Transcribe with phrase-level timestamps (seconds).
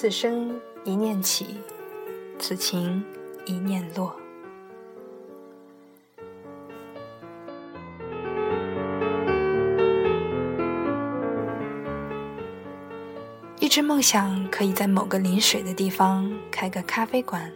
[0.00, 1.56] 此生一念起，
[2.38, 3.04] 此情
[3.46, 4.14] 一念落。
[13.58, 17.52] 一直梦想可以在某个临水的地方开个咖啡馆，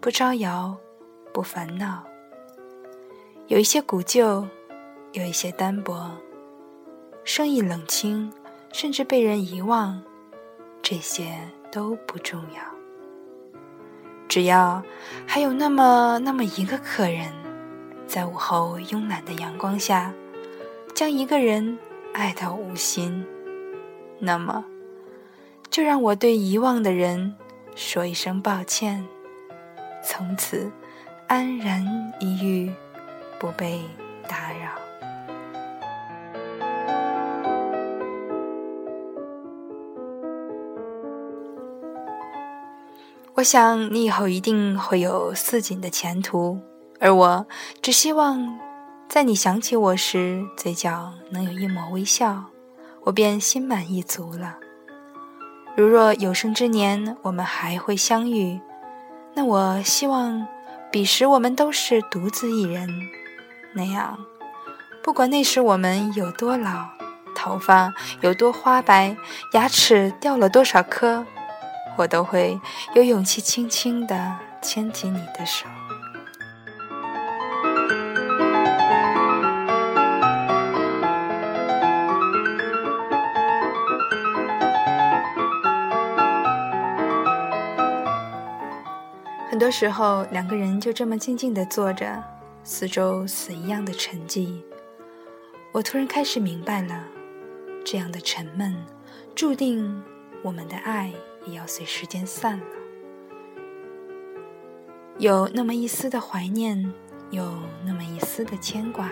[0.00, 0.76] 不招摇，
[1.32, 2.04] 不烦恼。
[3.48, 4.46] 有一些古旧，
[5.10, 6.12] 有一些单薄，
[7.24, 8.32] 生意冷清，
[8.72, 10.00] 甚至被人遗忘，
[10.80, 11.36] 这些
[11.74, 12.62] 都不重要。
[14.28, 14.80] 只要
[15.26, 17.32] 还有那么那么一个客人，
[18.06, 20.12] 在午后慵懒的阳光下，
[20.94, 21.76] 将一个人
[22.12, 23.26] 爱到无心，
[24.20, 24.64] 那么。
[25.68, 27.34] 就让我对遗忘的人
[27.74, 29.04] 说一声抱歉，
[30.04, 30.70] 从此
[31.26, 31.84] 安然
[32.20, 32.72] 一隅，
[33.40, 33.82] 不被
[34.28, 34.83] 打扰。
[43.36, 46.60] 我想你以后一定会有似锦的前途，
[47.00, 47.44] 而我
[47.82, 48.56] 只希望
[49.08, 52.44] 在你想起我时，嘴角能有一抹微笑，
[53.02, 54.56] 我便心满意足了。
[55.76, 58.60] 如若有生之年我们还会相遇，
[59.34, 60.46] 那我希望
[60.92, 62.88] 彼时我们都是独自一人，
[63.74, 64.16] 那样，
[65.02, 66.86] 不管那时我们有多老，
[67.34, 69.16] 头发有多花白，
[69.54, 71.26] 牙齿掉了多少颗，
[71.96, 72.60] 我都会
[72.94, 75.66] 有勇气轻轻地牵起你的手。
[89.48, 92.20] 很多时候，两个人就这么静静地坐着，
[92.64, 94.60] 四周死一样的沉寂。
[95.70, 97.04] 我突然开始明白了，
[97.84, 98.74] 这样的沉闷，
[99.32, 100.02] 注定
[100.42, 101.12] 我们的爱
[101.46, 102.64] 也要随时间散了。
[105.18, 106.92] 有那么一丝的怀念，
[107.30, 107.52] 有
[107.86, 109.08] 那么一丝的牵挂，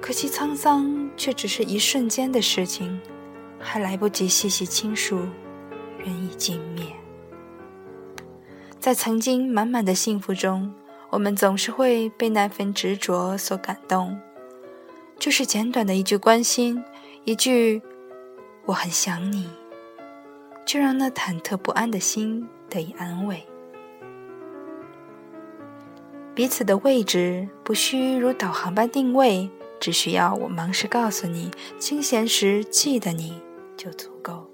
[0.00, 3.00] 可惜沧桑却只是一瞬间的事情，
[3.58, 5.18] 还来不及细细倾诉，
[5.98, 6.86] 人已尽灭。
[8.80, 10.74] 在曾经满满的幸福中，
[11.10, 14.20] 我们总是会被那份执着所感动。
[15.16, 16.84] 就是简短的一句关心，
[17.24, 17.80] 一句
[18.66, 19.48] “我很想你”，
[20.66, 23.46] 就让那忐忑不安的心得以安慰。
[26.34, 29.48] 彼此的位置不需如导航般定位，
[29.78, 33.40] 只需要我忙时告诉你，清闲时记得你
[33.76, 34.50] 就足够。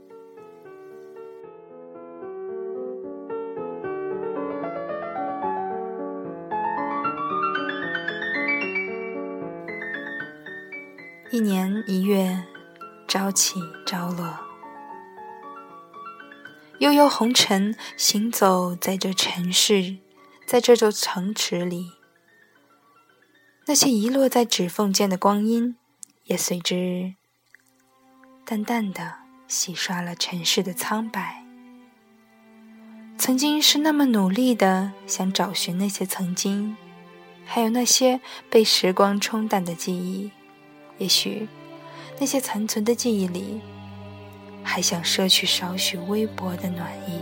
[11.30, 12.42] 一年一月，
[13.06, 14.49] 朝起朝落，
[16.80, 19.98] 悠悠红尘行走在这尘世，
[20.46, 21.92] 在这座城池里，
[23.66, 25.76] 那些遗落在指缝间的光阴，
[26.24, 27.16] 也随之
[28.46, 31.44] 淡淡的洗刷了尘世的苍白。
[33.18, 36.74] 曾经是那么努力的想找寻那些曾经，
[37.44, 40.30] 还有那些被时光冲淡的记忆。
[40.96, 41.46] 也许，
[42.18, 43.60] 那些残存的记忆里，
[44.62, 47.20] 还想摄取少许微薄的暖意。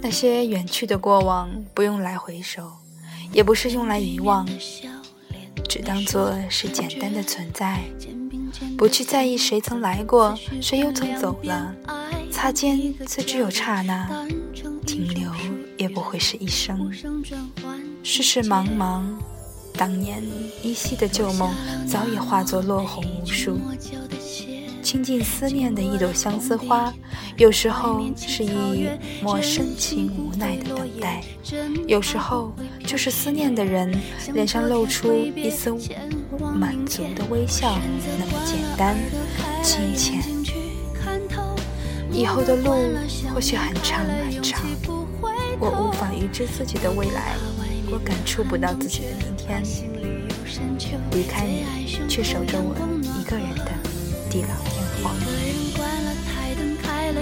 [0.00, 2.72] 那些远去的过往，不用来回首，
[3.30, 4.48] 也不是用来遗忘，
[5.68, 7.82] 只当做是简单的存在。
[8.76, 11.74] 不去在意谁曾来过，谁又曾走了。
[12.30, 14.26] 擦肩虽只有刹那，
[14.86, 15.30] 停留
[15.76, 16.92] 也不会是一生。
[18.02, 19.02] 世事茫茫，
[19.74, 20.22] 当年
[20.62, 21.52] 依稀的旧梦
[21.86, 23.58] 早已化作落红无数。
[24.80, 26.90] 倾尽思念的一朵相思花，
[27.36, 28.88] 有时候是一
[29.20, 31.22] 抹深情无奈的等待，
[31.86, 32.54] 有时候
[32.86, 33.94] 就是思念的人
[34.32, 35.70] 脸上露出一丝
[36.38, 37.78] 满足的微笑，
[38.18, 38.96] 那么简单、
[39.62, 40.20] 亲切。
[42.10, 42.72] 以后的路
[43.32, 44.62] 或许很长很长，
[45.58, 47.34] 我无法预知自己的未来，
[47.90, 49.62] 我感触不到自己的明天。
[51.12, 51.64] 离开你，
[52.08, 52.74] 却守着我
[53.20, 53.70] 一个人的
[54.30, 54.78] 地老天。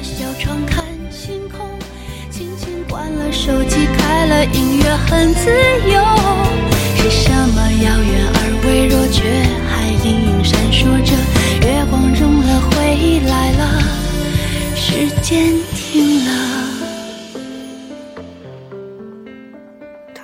[0.02, 1.66] 小窗看星空，
[2.30, 5.50] 轻轻关了手机，开了音乐，很自
[5.90, 6.75] 由。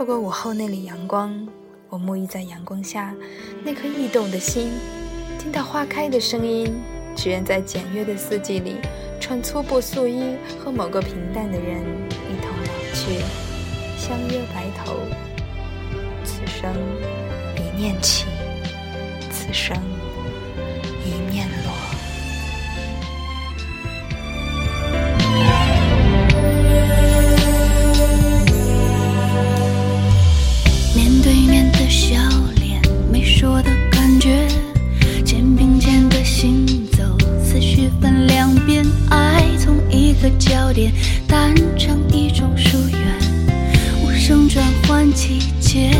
[0.02, 1.46] 透过午后那缕阳光，
[1.88, 3.14] 我沐浴在阳光下，
[3.62, 4.72] 那颗异动的心，
[5.38, 6.74] 听到花开的声音，
[7.14, 8.78] 只愿在简约的四季里，
[9.20, 11.78] 穿粗布素衣，和某个平淡的人
[12.08, 13.22] 一同老去，
[13.96, 14.96] 相约白头。
[16.24, 16.74] 此生
[17.56, 18.26] 一念起，
[19.30, 19.76] 此生
[40.52, 40.92] 焦点，
[41.26, 42.98] 单成一种疏远，
[44.02, 45.90] 无声转换季节。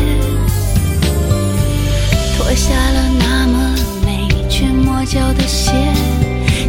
[2.37, 5.71] 脱下了那么美却磨脚的鞋，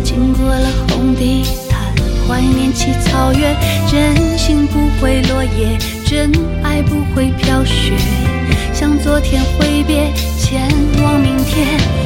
[0.02, 1.78] 经过了红地毯，
[2.26, 3.54] 怀念起草原。
[3.86, 5.76] 真心不会落叶，
[6.06, 6.32] 真
[6.62, 7.92] 爱不会飘雪，
[8.72, 10.70] 像昨天挥别，前
[11.02, 12.03] 往明天。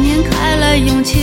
[0.00, 1.21] 念，开了勇气